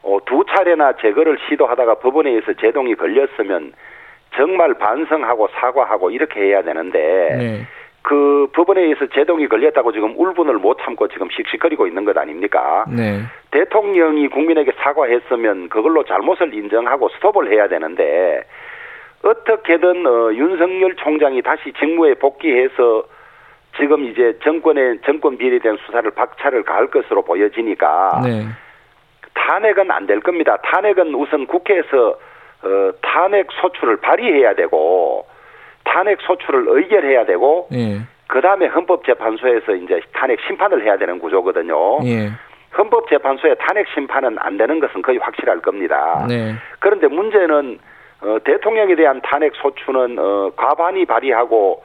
어, 0.04 0.18
두 0.26 0.44
차례나 0.50 0.94
제거를 1.02 1.38
시도하다가 1.50 1.96
법원에 1.96 2.32
의해서 2.32 2.54
제동이 2.60 2.96
걸렸으면 2.96 3.72
정말 4.36 4.74
반성하고 4.74 5.48
사과하고 5.54 6.12
이렇게 6.12 6.42
해야 6.42 6.62
되는데 6.62 7.00
네. 7.00 7.68
그 8.08 8.48
법원에 8.54 8.84
의해서 8.84 9.06
제동이 9.08 9.50
걸렸다고 9.50 9.92
지금 9.92 10.14
울분을 10.16 10.60
못 10.60 10.78
참고 10.82 11.10
지금 11.10 11.28
씩씩거리고 11.30 11.88
있는 11.88 12.06
것 12.06 12.18
아닙니까? 12.18 12.86
네. 12.88 13.20
대통령이 13.52 14.30
국민에게 14.30 14.72
사과했으면 14.78 15.68
그걸로 15.68 16.06
잘못을 16.06 16.54
인정하고 16.54 17.10
스톱을 17.10 17.52
해야 17.52 17.68
되는데 17.68 18.46
어떻게든 19.26 20.08
어, 20.08 20.32
윤석열 20.34 20.96
총장이 20.96 21.42
다시 21.42 21.74
직무에 21.78 22.14
복귀해서 22.14 23.04
지금 23.76 24.06
이제 24.06 24.40
정권의 24.42 25.00
정권 25.04 25.38
비리에 25.38 25.60
대한 25.60 25.78
수사를 25.86 26.10
박차를 26.10 26.64
가할 26.64 26.88
것으로 26.88 27.24
보여지니까 27.24 28.22
네. 28.24 28.46
탄핵은 29.34 29.92
안 29.92 30.08
될 30.08 30.22
겁니다. 30.22 30.56
탄핵은 30.64 31.14
우선 31.14 31.46
국회에서 31.46 32.18
어, 32.64 32.92
탄핵 33.02 33.48
소추를 33.52 33.98
발의해야 33.98 34.56
되고 34.56 35.27
탄핵 35.88 36.20
소추를 36.22 36.66
의결해야 36.68 37.26
되고 37.26 37.68
예. 37.74 38.02
그 38.28 38.42
다음에 38.42 38.68
헌법재판소에서 38.68 39.74
이제 39.76 40.02
탄핵 40.14 40.40
심판을 40.46 40.84
해야 40.84 40.98
되는 40.98 41.18
구조거든요. 41.20 42.00
예. 42.06 42.30
헌법재판소의 42.78 43.56
탄핵 43.60 43.88
심판은 43.94 44.38
안 44.40 44.58
되는 44.58 44.80
것은 44.80 45.02
거의 45.02 45.18
확실할 45.18 45.62
겁니다. 45.62 46.26
네. 46.28 46.54
그런데 46.80 47.08
문제는 47.08 47.80
어, 48.22 48.38
대통령에 48.44 48.96
대한 48.96 49.22
탄핵 49.22 49.54
소추는 49.56 50.18
어, 50.20 50.52
과반이 50.56 51.06
발의하고 51.06 51.84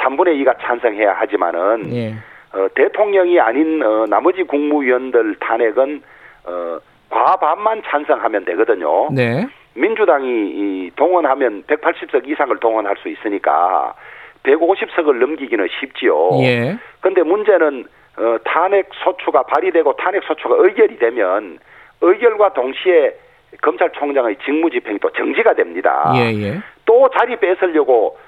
3분의 0.00 0.44
2가 0.44 0.56
찬성해야 0.60 1.14
하지만은 1.14 1.92
예. 1.94 2.14
어, 2.52 2.68
대통령이 2.74 3.40
아닌 3.40 3.82
어, 3.82 4.04
나머지 4.08 4.42
국무위원들 4.42 5.36
탄핵은 5.40 6.02
어, 6.44 6.78
과반만 7.10 7.82
찬성하면 7.86 8.44
되거든요. 8.44 9.08
네. 9.12 9.46
민주당이 9.78 10.28
이 10.28 10.90
동원하면 10.96 11.62
180석 11.64 12.28
이상을 12.28 12.56
동원할 12.58 12.96
수 13.00 13.08
있으니까 13.08 13.94
150석을 14.42 15.18
넘기기는 15.18 15.66
쉽지요. 15.80 16.30
예. 16.42 16.76
근데 17.00 17.22
문제는 17.22 17.84
어, 18.18 18.36
탄핵 18.44 18.88
소추가 19.04 19.42
발의되고 19.44 19.94
탄핵 19.94 20.22
소추가 20.24 20.56
의결이 20.58 20.98
되면 20.98 21.58
의결과 22.00 22.52
동시에 22.52 23.14
검찰총장의 23.62 24.36
직무집행이 24.44 24.98
또 24.98 25.10
정지가 25.10 25.54
됩니다. 25.54 26.12
예. 26.16 26.32
예. 26.42 26.60
또 26.84 27.08
자리 27.16 27.36
뺏으려고 27.36 28.18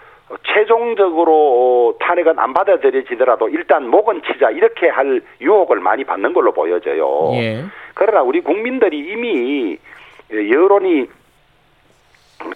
최종적으로 0.44 1.96
탄핵은 1.98 2.38
안 2.38 2.54
받아들여지더라도 2.54 3.48
일단 3.48 3.88
목은 3.88 4.22
치자 4.22 4.50
이렇게 4.50 4.88
할 4.88 5.20
유혹을 5.40 5.80
많이 5.80 6.04
받는 6.04 6.32
걸로 6.32 6.52
보여져요. 6.52 7.32
예. 7.34 7.64
그러나 7.94 8.22
우리 8.22 8.40
국민들이 8.40 8.98
이미 8.98 9.76
여론이 10.30 11.08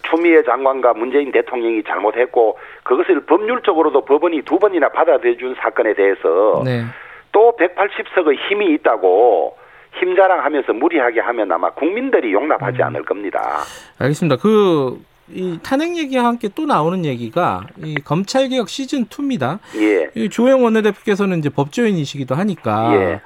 추미애 0.03 0.43
장관과 0.43 0.95
문재인 0.95 1.31
대통령이 1.33 1.83
잘못했고 1.85 2.59
그것을 2.83 3.21
법률적으로도 3.27 4.05
법원이 4.05 4.43
두 4.43 4.59
번이나 4.59 4.89
받아들여준 4.89 5.57
사건에 5.59 5.95
대해서 5.95 6.63
네. 6.65 6.85
또 7.33 7.57
180석의 7.59 8.37
힘이 8.49 8.75
있다고 8.75 9.57
힘자랑하면서 9.99 10.73
무리하게 10.73 11.21
하면 11.21 11.53
아마 11.53 11.71
국민들이 11.71 12.33
용납하지 12.33 12.79
음. 12.79 12.83
않을 12.85 13.05
겁니다. 13.05 13.59
알겠습니다. 13.99 14.37
그, 14.37 15.01
이 15.29 15.59
탄핵 15.63 15.97
얘기와 15.97 16.25
함께 16.25 16.49
또 16.55 16.67
나오는 16.67 17.05
얘기가 17.05 17.67
이 17.83 17.95
검찰 18.05 18.49
개혁 18.49 18.69
시즌 18.69 19.07
2입니다. 19.07 19.59
예. 19.77 20.11
이 20.15 20.29
조영 20.29 20.65
원내대표께서는 20.65 21.39
이제 21.39 21.49
법조인이시기도 21.49 22.35
하니까 22.35 22.95
예. 22.95 23.21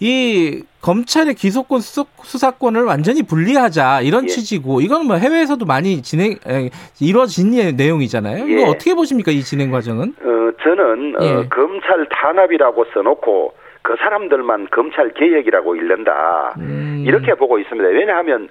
이 0.00 0.62
검찰의 0.82 1.34
기소권 1.34 1.80
수사, 1.80 2.04
수사권을 2.22 2.84
완전히 2.84 3.22
분리하자 3.22 4.02
이런 4.02 4.24
예. 4.24 4.28
취지고 4.28 4.80
이거는 4.80 5.06
뭐 5.06 5.16
해외에서도 5.16 5.64
많이 5.64 6.02
진행 6.02 6.32
에, 6.46 6.70
이루어진 7.00 7.54
예- 7.54 7.72
내용이잖아요. 7.72 8.46
이거 8.46 8.60
예. 8.60 8.64
어떻게 8.64 8.94
보십니까 8.94 9.30
이 9.32 9.40
진행 9.40 9.70
과정은? 9.70 10.14
어, 10.20 10.50
저는 10.62 11.16
어, 11.18 11.24
예. 11.24 11.48
검찰 11.48 12.06
탄압이라고 12.10 12.84
써놓고 12.92 13.54
그 13.82 13.96
사람들만 13.98 14.68
검찰 14.70 15.14
개혁이라고 15.14 15.76
읽는다. 15.76 16.54
음, 16.58 17.04
이렇게 17.06 17.34
보고 17.34 17.58
있습니다. 17.58 17.88
왜냐하면 17.88 18.48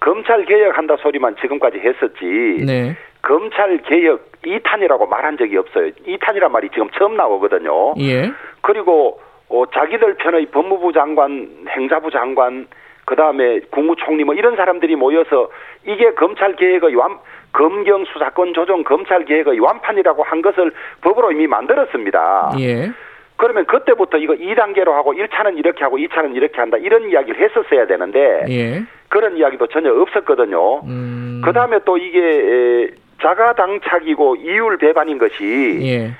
검찰 0.00 0.44
개혁한다 0.44 0.96
소리만 1.02 1.36
지금까지 1.40 1.78
했었지. 1.78 2.64
네, 2.64 2.96
검찰 3.20 3.78
개혁 3.82 4.30
2탄이라고 4.42 5.08
말한 5.08 5.36
적이 5.38 5.56
없어요. 5.58 5.90
2탄이란 6.06 6.48
말이 6.50 6.68
지금 6.72 6.88
처음 6.96 7.16
나오거든요. 7.16 7.94
예, 7.98 8.30
그리고 8.60 9.20
어, 9.48 9.64
자기들 9.72 10.14
편의 10.14 10.46
법무부 10.46 10.92
장관, 10.92 11.48
행자부 11.68 12.10
장관, 12.10 12.66
그 13.04 13.14
다음에 13.14 13.60
국무총리 13.70 14.24
뭐 14.24 14.34
이런 14.34 14.56
사람들이 14.56 14.96
모여서 14.96 15.48
이게 15.86 16.12
검찰 16.14 16.56
개혁의 16.56 16.94
완, 16.96 17.18
검경 17.52 18.04
수사권 18.06 18.52
조정 18.52 18.82
검찰 18.82 19.24
개혁의 19.24 19.60
완판이라고 19.60 20.24
한 20.24 20.42
것을 20.42 20.72
법으로 21.02 21.30
이미 21.32 21.46
만들었습니다. 21.46 22.56
예, 22.58 22.90
그러면 23.36 23.64
그때부터 23.66 24.18
이거 24.18 24.34
2단계로 24.34 24.90
하고 24.90 25.14
1차는 25.14 25.56
이렇게 25.56 25.84
하고 25.84 25.98
2차는 25.98 26.34
이렇게 26.34 26.58
한다 26.58 26.76
이런 26.78 27.08
이야기를 27.08 27.40
했었어야 27.40 27.86
되는데 27.86 28.44
예, 28.48 28.82
그런 29.08 29.36
이야기도 29.36 29.68
전혀 29.68 29.92
없었거든요. 29.92 30.80
음, 30.80 31.42
그 31.44 31.52
다음에 31.52 31.78
또 31.84 31.96
이게 31.96 32.18
에, 32.18 32.88
자가당착이고 33.22 34.36
이율 34.36 34.76
배반인 34.78 35.18
것이 35.18 35.78
예, 35.82 36.10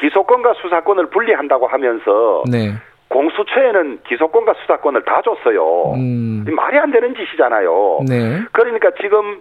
기소권과 0.00 0.54
수사권을 0.54 1.06
분리한다고 1.06 1.66
하면서 1.66 2.42
네, 2.50 2.72
공수처에는 3.08 4.00
기소권과 4.06 4.54
수사권을 4.54 5.04
다 5.04 5.22
줬어요. 5.22 5.92
음, 5.94 6.44
말이 6.50 6.78
안 6.78 6.90
되는 6.90 7.14
짓이잖아요. 7.14 8.00
네, 8.08 8.40
그러니까 8.52 8.90
지금 9.00 9.40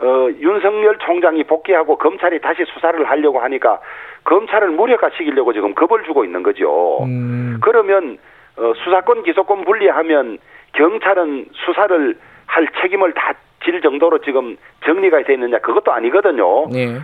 어, 0.00 0.28
윤석열 0.40 0.96
총장이 0.98 1.44
복귀하고 1.44 1.98
검찰이 1.98 2.40
다시 2.40 2.64
수사를 2.72 3.02
하려고 3.08 3.40
하니까 3.40 3.80
검찰을 4.24 4.70
무력화시키려고 4.70 5.52
지금 5.52 5.74
겁을 5.74 6.04
주고 6.04 6.24
있는 6.24 6.42
거죠. 6.42 7.02
음, 7.04 7.58
그러면 7.62 8.18
어, 8.56 8.72
수사권 8.84 9.22
기소권 9.24 9.64
분리하면 9.64 10.38
경찰은 10.72 11.46
수사를 11.52 12.18
할 12.46 12.68
책임을 12.80 13.12
다 13.14 13.32
질 13.64 13.80
정도로 13.80 14.18
지금 14.18 14.56
정리가 14.84 15.22
돼 15.24 15.34
있느냐 15.34 15.58
그것도 15.58 15.92
아니거든요. 15.92 16.68
예, 16.74 16.98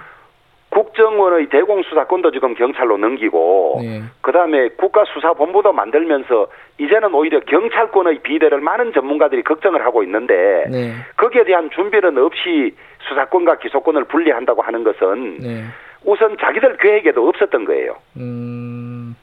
국정원의 0.74 1.48
대공수사권도 1.50 2.32
지금 2.32 2.54
경찰로 2.54 2.96
넘기고 2.98 3.78
네. 3.80 4.02
그다음에 4.20 4.68
국가수사본부도 4.70 5.72
만들면서 5.72 6.48
이제는 6.78 7.14
오히려 7.14 7.38
경찰권의 7.40 8.18
비대를 8.22 8.60
많은 8.60 8.92
전문가들이 8.92 9.44
걱정을 9.44 9.84
하고 9.86 10.02
있는데 10.02 10.64
네, 10.68 10.92
거기에 11.16 11.44
대한 11.44 11.70
준비는 11.70 12.18
없이 12.18 12.74
수사권과 13.08 13.58
기소권을 13.58 14.04
분리한다고 14.04 14.62
하는 14.62 14.82
것은 14.82 15.38
네, 15.38 15.64
우선 16.04 16.36
자기들 16.40 16.76
계획에도 16.78 17.28
없었던 17.28 17.64
거예요. 17.64 17.96
음. 18.16 19.14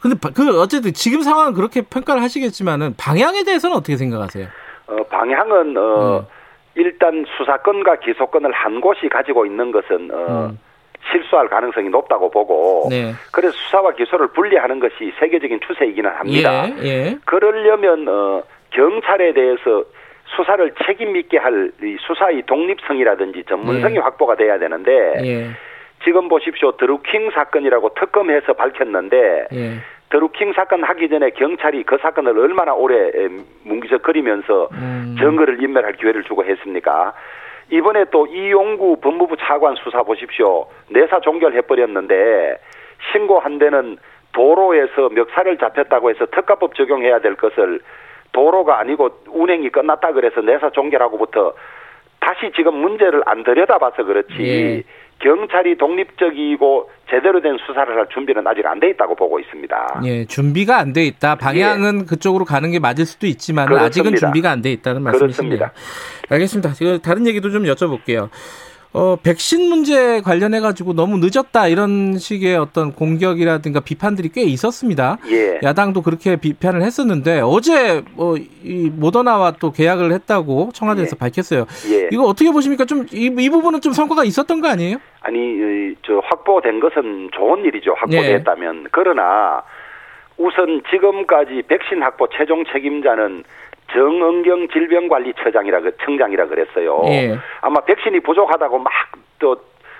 근데 0.00 0.16
바- 0.20 0.30
그 0.34 0.60
어쨌든 0.60 0.92
지금 0.92 1.22
상황은 1.22 1.54
그렇게 1.54 1.82
평가를 1.82 2.22
하시겠지만은 2.22 2.94
방향에 2.96 3.42
대해서는 3.42 3.76
어떻게 3.76 3.96
생각하세요? 3.96 4.46
어, 4.86 4.96
방향은 5.10 5.76
어, 5.76 6.18
음. 6.18 6.33
일단 6.74 7.24
수사권과 7.36 7.96
기소권을 7.96 8.52
한 8.52 8.80
곳이 8.80 9.08
가지고 9.08 9.46
있는 9.46 9.70
것은 9.70 10.10
어, 10.12 10.48
음. 10.50 10.58
실수할 11.12 11.48
가능성이 11.48 11.88
높다고 11.90 12.30
보고 12.30 12.88
네. 12.90 13.12
그래서 13.30 13.52
수사와 13.52 13.92
기소를 13.92 14.28
분리하는 14.28 14.80
것이 14.80 15.12
세계적인 15.18 15.60
추세이기는 15.66 16.10
합니다. 16.10 16.66
예, 16.82 16.84
예. 16.84 17.18
그러려면 17.24 18.08
어, 18.08 18.42
경찰에 18.70 19.32
대해서 19.34 19.84
수사를 20.36 20.72
책임 20.86 21.16
있게 21.16 21.38
할 21.38 21.70
이 21.82 21.96
수사의 22.00 22.42
독립성이라든지 22.46 23.44
전문성이 23.48 23.96
예. 23.96 24.00
확보가 24.00 24.36
돼야 24.36 24.58
되는데 24.58 24.90
예. 25.22 25.50
지금 26.02 26.28
보십시오 26.28 26.72
드루킹 26.76 27.30
사건이라고 27.30 27.94
특검해서 27.94 28.54
밝혔는데 28.54 29.46
예. 29.52 29.74
드루킹 30.14 30.52
사건 30.52 30.84
하기 30.84 31.08
전에 31.08 31.30
경찰이 31.30 31.82
그 31.82 31.98
사건을 32.00 32.38
얼마나 32.38 32.72
오래 32.72 33.08
에, 33.08 33.28
뭉기적거리면서 33.64 34.68
음. 34.70 35.16
증거를 35.18 35.60
인멸할 35.60 35.94
기회를 35.94 36.22
주고 36.22 36.44
했습니까? 36.44 37.12
이번에 37.68 38.04
또 38.12 38.24
이용구 38.28 39.00
법무부 39.00 39.36
차관 39.38 39.74
수사 39.82 40.04
보십시오. 40.04 40.68
내사 40.88 41.18
종결해 41.18 41.62
버렸는데 41.62 42.58
신고한 43.10 43.58
데는 43.58 43.96
도로에서 44.32 45.08
멱살을 45.08 45.58
잡혔다고 45.58 46.10
해서 46.10 46.26
특가법 46.26 46.76
적용해야 46.76 47.18
될 47.18 47.34
것을 47.34 47.80
도로가 48.30 48.78
아니고 48.78 49.10
운행이 49.30 49.70
끝났다 49.70 50.12
그래서 50.12 50.42
내사 50.42 50.70
종결하고부터 50.70 51.54
다시 52.20 52.52
지금 52.54 52.76
문제를 52.76 53.22
안 53.26 53.42
들여다봐서 53.42 54.04
그렇지 54.04 54.34
예. 54.38 54.82
경찰이 55.20 55.76
독립적이고 55.78 56.90
제대로 57.10 57.40
된 57.40 57.56
수사를 57.66 57.94
할 57.96 58.06
준비는 58.12 58.46
아직 58.46 58.66
안 58.66 58.80
돼 58.80 58.90
있다고 58.90 59.14
보고 59.14 59.38
있습니다. 59.38 60.00
예, 60.04 60.24
준비가 60.26 60.78
안 60.78 60.92
돼 60.92 61.04
있다. 61.06 61.36
방향은 61.36 62.06
그쪽으로 62.06 62.44
가는 62.44 62.70
게 62.70 62.78
맞을 62.78 63.06
수도 63.06 63.26
있지만. 63.26 63.72
아직은 63.74 64.16
준비가 64.16 64.50
안 64.50 64.62
돼 64.62 64.72
있다는 64.72 65.02
말씀이시네요. 65.02 65.58
그렇습니다. 65.58 65.72
알겠습니다. 66.28 66.72
지금 66.72 66.98
다른 67.00 67.26
얘기도 67.26 67.50
좀 67.50 67.64
여쭤볼게요. 67.64 68.28
어, 68.96 69.16
백신 69.16 69.68
문제 69.68 70.20
관련해 70.20 70.60
가지고 70.60 70.92
너무 70.92 71.18
늦었다 71.18 71.66
이런 71.66 72.16
식의 72.16 72.54
어떤 72.56 72.92
공격이라든가 72.92 73.80
비판들이 73.80 74.28
꽤 74.28 74.42
있었습니다. 74.42 75.18
예. 75.32 75.58
야당도 75.64 76.02
그렇게 76.02 76.36
비판을 76.36 76.82
했었는데 76.82 77.40
어제 77.40 78.04
뭐이 78.14 78.90
모더나와 78.92 79.54
또 79.58 79.72
계약을 79.72 80.12
했다고 80.12 80.70
청와대에서 80.72 81.16
예. 81.16 81.18
밝혔어요. 81.18 81.66
예. 81.90 82.08
이거 82.12 82.22
어떻게 82.22 82.52
보십니까? 82.52 82.84
좀이 82.84 83.08
이 83.12 83.50
부분은 83.50 83.80
좀 83.80 83.92
성과가 83.92 84.22
있었던 84.22 84.60
거 84.60 84.68
아니에요? 84.68 84.98
아니 85.22 85.38
이, 85.38 85.96
저 86.06 86.20
확보된 86.24 86.78
것은 86.78 87.30
좋은 87.32 87.64
일이죠. 87.64 87.94
확보됐다면 87.98 88.86
그러나 88.92 89.64
우선 90.36 90.82
지금까지 90.90 91.62
백신 91.66 92.00
확보 92.00 92.28
최종 92.28 92.64
책임자는 92.72 93.42
정은경 93.94 94.68
질병관리처장이라 94.68 95.80
그 95.80 95.96
청장이라 96.04 96.46
그랬어요. 96.46 97.02
예. 97.06 97.38
아마 97.62 97.80
백신이 97.80 98.20
부족하다고 98.20 98.78
막 98.78 98.92
또 99.40 99.56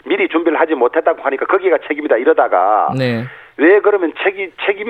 미리 0.07 0.29
준비를 0.29 0.59
하지 0.61 0.75
못했다고 0.75 1.21
하니까 1.23 1.45
거기가 1.47 1.77
책임이다 1.89 2.17
이러다가 2.19 2.89
네. 2.97 3.25
왜 3.57 3.81
그러면 3.81 4.13
책임 4.23 4.53
책임 4.65 4.87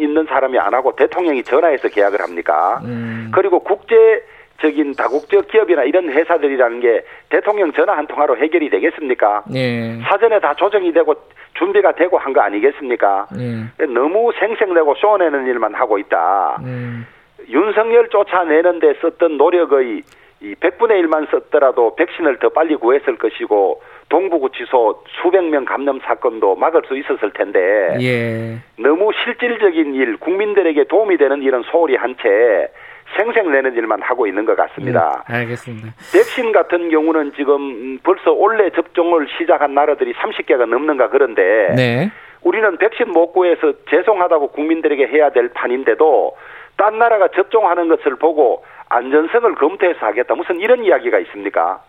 있는 0.00 0.24
사람이 0.24 0.58
안 0.58 0.72
하고 0.74 0.96
대통령이 0.96 1.42
전화해서 1.42 1.88
계약을 1.88 2.20
합니까? 2.20 2.80
음. 2.84 3.30
그리고 3.32 3.60
국제 3.60 4.22
적인 4.62 4.94
다국적 4.94 5.48
기업이나 5.48 5.84
이런 5.84 6.08
회사들이라는 6.08 6.80
게 6.80 7.04
대통령 7.28 7.72
전화 7.72 7.96
한 7.96 8.06
통화로 8.06 8.38
해결이 8.38 8.70
되겠습니까? 8.70 9.44
예. 9.54 10.00
사전에 10.02 10.40
다 10.40 10.54
조정이 10.54 10.92
되고 10.92 11.14
준비가 11.54 11.92
되고 11.92 12.16
한 12.18 12.32
거 12.32 12.40
아니겠습니까? 12.40 13.26
예. 13.38 13.84
너무 13.86 14.32
생색내고 14.40 14.94
쏘내는 14.94 15.46
일만 15.46 15.74
하고 15.74 15.98
있다. 15.98 16.58
음. 16.64 17.06
윤석열 17.48 18.08
쫓아내는 18.08 18.80
데 18.80 18.94
썼던 19.00 19.36
노력의 19.36 20.02
이 20.40 20.54
100분의 20.54 21.02
1만 21.04 21.28
썼더라도 21.30 21.96
백신을 21.96 22.38
더 22.38 22.48
빨리 22.50 22.76
구했을 22.76 23.16
것이고 23.16 23.82
동부구치소 24.08 25.02
수백 25.20 25.44
명 25.44 25.64
감염 25.64 25.98
사건도 26.00 26.54
막을 26.56 26.82
수 26.86 26.96
있었을 26.96 27.32
텐데 27.32 27.58
예. 28.00 28.58
너무 28.80 29.10
실질적인 29.24 29.94
일, 29.94 30.16
국민들에게 30.18 30.84
도움이 30.84 31.16
되는 31.16 31.42
일은 31.42 31.62
소홀히 31.70 31.96
한 31.96 32.14
채 32.22 32.68
생색내는 33.16 33.74
일만 33.74 34.02
하고 34.02 34.26
있는 34.26 34.44
것 34.44 34.56
같습니다. 34.56 35.24
음, 35.28 35.34
알겠습니다. 35.34 35.88
백신 36.12 36.52
같은 36.52 36.90
경우는 36.90 37.32
지금 37.36 37.98
벌써 38.02 38.32
올해 38.32 38.70
접종을 38.70 39.26
시작한 39.38 39.74
나라들이 39.74 40.12
30개가 40.14 40.66
넘는가 40.66 41.08
그런데 41.08 41.42
네. 41.74 42.10
우리는 42.42 42.76
백신 42.76 43.10
못 43.10 43.32
구해서 43.32 43.72
죄송하다고 43.90 44.48
국민들에게 44.48 45.06
해야 45.08 45.30
될 45.30 45.48
판인데도 45.48 46.36
딴 46.78 46.98
나라가 46.98 47.28
접종하는 47.28 47.88
것을 47.88 48.16
보고 48.16 48.64
안전성을 48.88 49.54
검토해서 49.56 50.06
하겠다. 50.06 50.34
무슨 50.34 50.60
이런 50.60 50.82
이야기가 50.82 51.18
있습니까? 51.18 51.82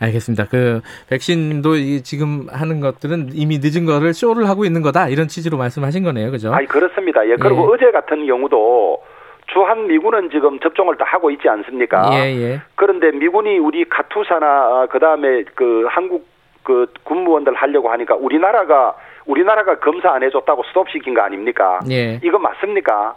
알겠습니다. 0.00 0.46
그 0.50 0.80
백신도 1.08 1.76
이 1.76 2.02
지금 2.02 2.48
하는 2.50 2.80
것들은 2.80 3.28
이미 3.34 3.60
늦은 3.62 3.86
거를 3.86 4.12
쇼를 4.12 4.48
하고 4.48 4.64
있는 4.64 4.82
거다 4.82 5.08
이런 5.08 5.28
취지로 5.28 5.56
말씀하신 5.58 6.02
거네요, 6.02 6.32
그죠? 6.32 6.52
아니 6.52 6.66
그렇습니다. 6.66 7.24
예. 7.28 7.36
그리고 7.36 7.68
예. 7.68 7.74
어제 7.74 7.90
같은 7.92 8.26
경우도 8.26 9.00
주한 9.52 9.86
미군은 9.86 10.30
지금 10.30 10.58
접종을 10.58 10.96
다 10.96 11.04
하고 11.06 11.30
있지 11.30 11.48
않습니까? 11.48 12.10
예, 12.14 12.34
예. 12.34 12.60
그런데 12.74 13.12
미군이 13.12 13.58
우리 13.58 13.84
카투사나 13.84 14.86
그 14.90 14.98
다음에 14.98 15.44
그 15.54 15.86
한국 15.88 16.26
그 16.64 16.86
군무원들 17.04 17.54
하려고 17.54 17.90
하니까 17.90 18.16
우리나라가 18.16 18.96
우리나라가 19.26 19.78
검사 19.78 20.10
안 20.12 20.22
해줬다고 20.24 20.64
스톱시킨 20.64 21.14
거 21.14 21.20
아닙니까? 21.20 21.78
예. 21.90 22.18
이거 22.24 22.38
맞습니까? 22.38 23.14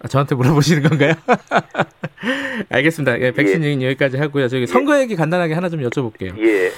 아, 0.00 0.08
저한테 0.08 0.34
물어보시는 0.34 0.82
건가요? 0.88 1.14
알겠습니다. 2.70 3.20
예, 3.20 3.32
백신 3.32 3.64
얘기는 3.64 3.82
여기까지 3.86 4.16
하고요. 4.16 4.48
저기 4.48 4.66
선거 4.66 4.98
얘기 5.00 5.16
간단하게 5.16 5.54
하나 5.54 5.68
좀 5.68 5.80
여쭤볼게요. 5.80 6.38
예. 6.38 6.72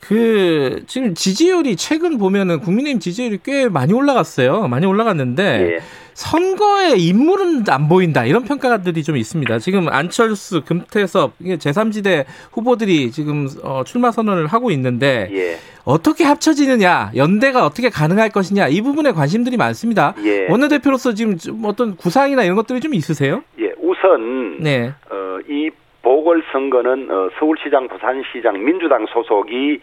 그 0.00 0.82
지금 0.86 1.14
지지율이 1.14 1.76
최근 1.76 2.18
보면은 2.18 2.60
국민의힘 2.60 3.00
지지율이 3.00 3.40
꽤 3.44 3.68
많이 3.68 3.92
올라갔어요. 3.92 4.66
많이 4.68 4.86
올라갔는데 4.86 5.74
예. 5.76 5.80
선거에 6.20 6.96
인물은 6.98 7.64
안 7.70 7.88
보인다 7.88 8.26
이런 8.26 8.44
평가들이 8.44 9.02
좀 9.02 9.16
있습니다. 9.16 9.58
지금 9.58 9.88
안철수, 9.88 10.62
금태섭 10.62 11.32
이게 11.40 11.56
제3지대 11.56 12.26
후보들이 12.52 13.10
지금 13.10 13.48
어, 13.64 13.84
출마 13.84 14.10
선언을 14.10 14.46
하고 14.46 14.70
있는데 14.70 15.30
예. 15.32 15.56
어떻게 15.86 16.24
합쳐지느냐, 16.24 17.12
연대가 17.16 17.64
어떻게 17.64 17.88
가능할 17.88 18.28
것이냐 18.28 18.68
이 18.68 18.82
부분에 18.82 19.12
관심들이 19.12 19.56
많습니다. 19.56 20.14
예. 20.22 20.46
원내대표로서 20.50 21.14
지금 21.14 21.38
좀 21.38 21.64
어떤 21.64 21.96
구상이나 21.96 22.44
이런 22.44 22.54
것들이 22.54 22.80
좀 22.80 22.92
있으세요? 22.92 23.42
예. 23.58 23.72
우선 23.80 24.58
네, 24.60 24.92
어, 25.10 25.38
이 25.48 25.70
보궐선거는 26.02 27.10
어, 27.10 27.30
서울시장, 27.38 27.88
부산시장 27.88 28.62
민주당 28.62 29.06
소속이 29.06 29.80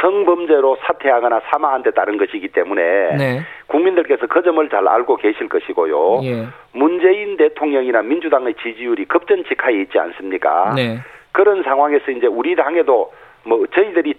성범죄로 0.00 0.78
사퇴하거나 0.82 1.40
사망한 1.50 1.82
데 1.82 1.90
따른 1.90 2.18
것이기 2.18 2.48
때문에 2.48 2.82
네, 3.16 3.40
국민들께서 3.66 4.26
그 4.26 4.42
점을 4.42 4.68
잘 4.68 4.86
알고 4.86 5.16
계실 5.16 5.48
것이고요. 5.48 6.20
예, 6.24 6.46
문재인 6.72 7.36
대통령이나 7.36 8.02
민주당의 8.02 8.54
지지율이 8.62 9.06
급전직하에 9.06 9.74
있지 9.82 9.98
않습니까? 9.98 10.74
네, 10.76 10.98
그런 11.32 11.62
상황에서 11.62 12.10
이제 12.10 12.26
우리 12.26 12.54
당에도 12.54 13.12
뭐 13.44 13.66
저희들이 13.74 14.14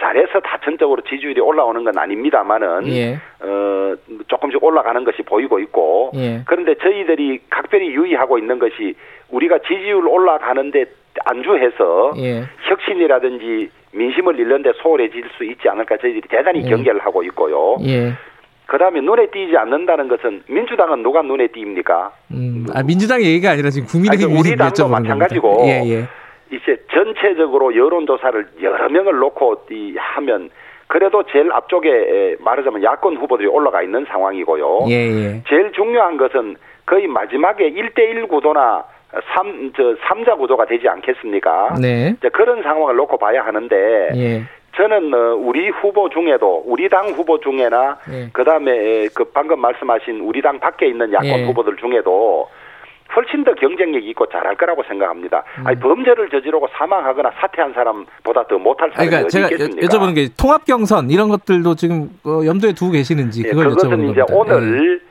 잘해서 0.00 0.40
다천적으로 0.40 1.02
지지율이 1.02 1.40
올라오는 1.40 1.82
건 1.82 1.98
아닙니다만은 1.98 2.86
예, 2.88 3.18
어 3.40 3.96
조금씩 4.28 4.62
올라가는 4.62 5.02
것이 5.04 5.22
보이고 5.22 5.58
있고 5.58 6.12
예. 6.14 6.42
그런데 6.46 6.76
저희들이 6.76 7.40
각별히 7.50 7.88
유의하고 7.88 8.38
있는 8.38 8.58
것이 8.58 8.94
우리가 9.30 9.58
지지율 9.66 10.06
올라가는데 10.06 10.84
안주해서 11.24 12.12
예. 12.18 12.44
혁신이라든지 12.68 13.70
민심을 13.92 14.38
잃는데 14.38 14.72
소홀해질 14.82 15.24
수 15.36 15.44
있지 15.44 15.68
않을까 15.68 15.96
저희들이 15.96 16.22
대단히 16.28 16.64
예. 16.64 16.68
경계를 16.68 17.00
하고 17.00 17.22
있고요. 17.24 17.76
예. 17.84 18.12
그다음에 18.66 19.00
눈에 19.00 19.26
띄지 19.30 19.56
않는다는 19.56 20.08
것은 20.08 20.42
민주당은 20.46 21.02
누가 21.02 21.22
눈에 21.22 21.46
띄입니까? 21.48 22.12
음, 22.32 22.66
아, 22.74 22.82
민주당 22.82 23.22
얘기가 23.22 23.52
아니라 23.52 23.70
지금 23.70 23.88
국민의힘 23.88 24.28
아니, 24.28 24.38
우리 24.38 24.56
당도 24.56 24.88
마찬가지고 24.88 25.56
겁니다. 25.56 25.84
예, 25.84 25.90
예. 25.90 26.08
이제 26.50 26.76
전체적으로 26.92 27.74
여론조사를 27.74 28.46
여러 28.62 28.88
명을 28.90 29.18
놓고 29.18 29.66
이 29.70 29.94
하면 29.96 30.50
그래도 30.86 31.22
제일 31.30 31.50
앞쪽에 31.52 31.88
에, 31.90 32.36
말하자면 32.40 32.82
야권 32.82 33.16
후보들이 33.16 33.48
올라가 33.48 33.82
있는 33.82 34.04
상황이고요. 34.06 34.80
예, 34.88 34.92
예. 34.92 35.42
제일 35.48 35.72
중요한 35.72 36.16
것은 36.18 36.56
거의 36.84 37.06
마지막에 37.06 37.70
1대1 37.70 38.28
구도나 38.28 38.84
3, 39.34 39.72
저, 39.76 39.82
3자 39.94 40.36
구도가 40.38 40.66
되지 40.66 40.88
않겠습니까? 40.88 41.74
네. 41.80 42.14
이제 42.18 42.28
그런 42.28 42.62
상황을 42.62 42.96
놓고 42.96 43.16
봐야 43.18 43.44
하는데 43.44 44.10
예. 44.14 44.42
저는 44.76 45.12
어, 45.14 45.34
우리 45.36 45.70
후보 45.70 46.08
중에도 46.10 46.62
우리 46.66 46.88
당 46.88 47.08
후보 47.08 47.40
중에나 47.40 47.98
예. 48.12 48.28
그다음에 48.32 49.08
그 49.14 49.24
방금 49.32 49.60
말씀하신 49.60 50.20
우리 50.20 50.42
당 50.42 50.60
밖에 50.60 50.86
있는 50.86 51.12
야권 51.12 51.26
예. 51.26 51.44
후보들 51.46 51.76
중에도 51.76 52.48
훨씬 53.16 53.42
더 53.42 53.54
경쟁력이 53.54 54.06
있고 54.10 54.26
잘할 54.26 54.54
거라고 54.56 54.82
생각합니다. 54.86 55.42
음. 55.60 55.66
아니 55.66 55.80
범죄를 55.80 56.28
저지르고 56.28 56.68
사망하거나 56.76 57.30
사퇴한 57.40 57.72
사람보다 57.72 58.46
더 58.46 58.58
못할 58.58 58.90
사람이 58.90 59.08
그러니까 59.08 59.28
제가 59.30 59.46
있겠습니까? 59.48 59.82
여- 59.82 59.88
여쭤보는 59.88 60.14
게 60.14 60.28
통합 60.38 60.66
경선 60.66 61.10
이런 61.10 61.30
것들도 61.30 61.74
지금 61.76 62.10
어, 62.26 62.42
염두에 62.44 62.74
두고 62.74 62.92
계시는지 62.92 63.44
예, 63.46 63.50
그걸 63.50 63.70
그것은 63.70 63.88
여쭤보는 63.88 64.10
이제 64.10 64.20
겁니다. 64.20 64.34
오늘 64.54 65.00
어, 65.02 65.07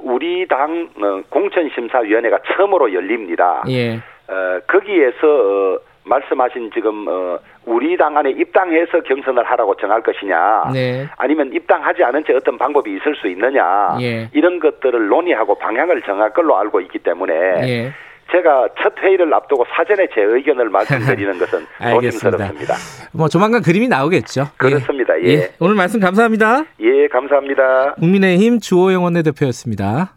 우리 0.00 0.46
당 0.46 0.88
어, 1.02 1.22
공천심사위원회가 1.28 2.38
처음으로 2.46 2.92
열립니다. 2.92 3.62
예. 3.68 3.96
어, 4.28 4.60
거기에서 4.66 5.26
어, 5.26 5.78
말씀하신 6.04 6.70
지금 6.72 7.06
어, 7.08 7.38
우리 7.64 7.96
당 7.96 8.16
안에 8.16 8.30
입당해서 8.30 9.00
경선을 9.00 9.44
하라고 9.44 9.74
정할 9.74 10.02
것이냐, 10.02 10.70
네. 10.72 11.06
아니면 11.16 11.52
입당하지 11.52 12.04
않은 12.04 12.24
채 12.24 12.32
어떤 12.34 12.56
방법이 12.58 12.94
있을 12.94 13.16
수 13.16 13.26
있느냐, 13.26 13.96
예. 14.00 14.28
이런 14.32 14.60
것들을 14.60 15.08
논의하고 15.08 15.56
방향을 15.56 16.02
정할 16.02 16.30
걸로 16.30 16.56
알고 16.56 16.80
있기 16.82 17.00
때문에 17.00 17.34
예. 17.34 17.92
제가 18.32 18.68
첫 18.82 18.92
회의를 18.98 19.32
앞두고 19.32 19.64
사전에 19.76 20.06
제 20.14 20.20
의견을 20.20 20.68
말씀드리는 20.70 21.38
것은 21.38 21.66
알겠습니다. 21.78 22.10
조심스럽습니다. 22.30 22.74
뭐 23.12 23.28
조만간 23.28 23.62
그림이 23.62 23.88
나오겠죠. 23.88 24.48
그렇습니다. 24.56 25.14
예. 25.22 25.52
오늘 25.60 25.74
말씀 25.74 26.00
감사합니다. 26.00 26.64
예, 26.80 27.08
감사합니다. 27.08 27.94
국민의힘 27.94 28.60
주호영 28.60 29.04
원내대표였습니다. 29.04 30.16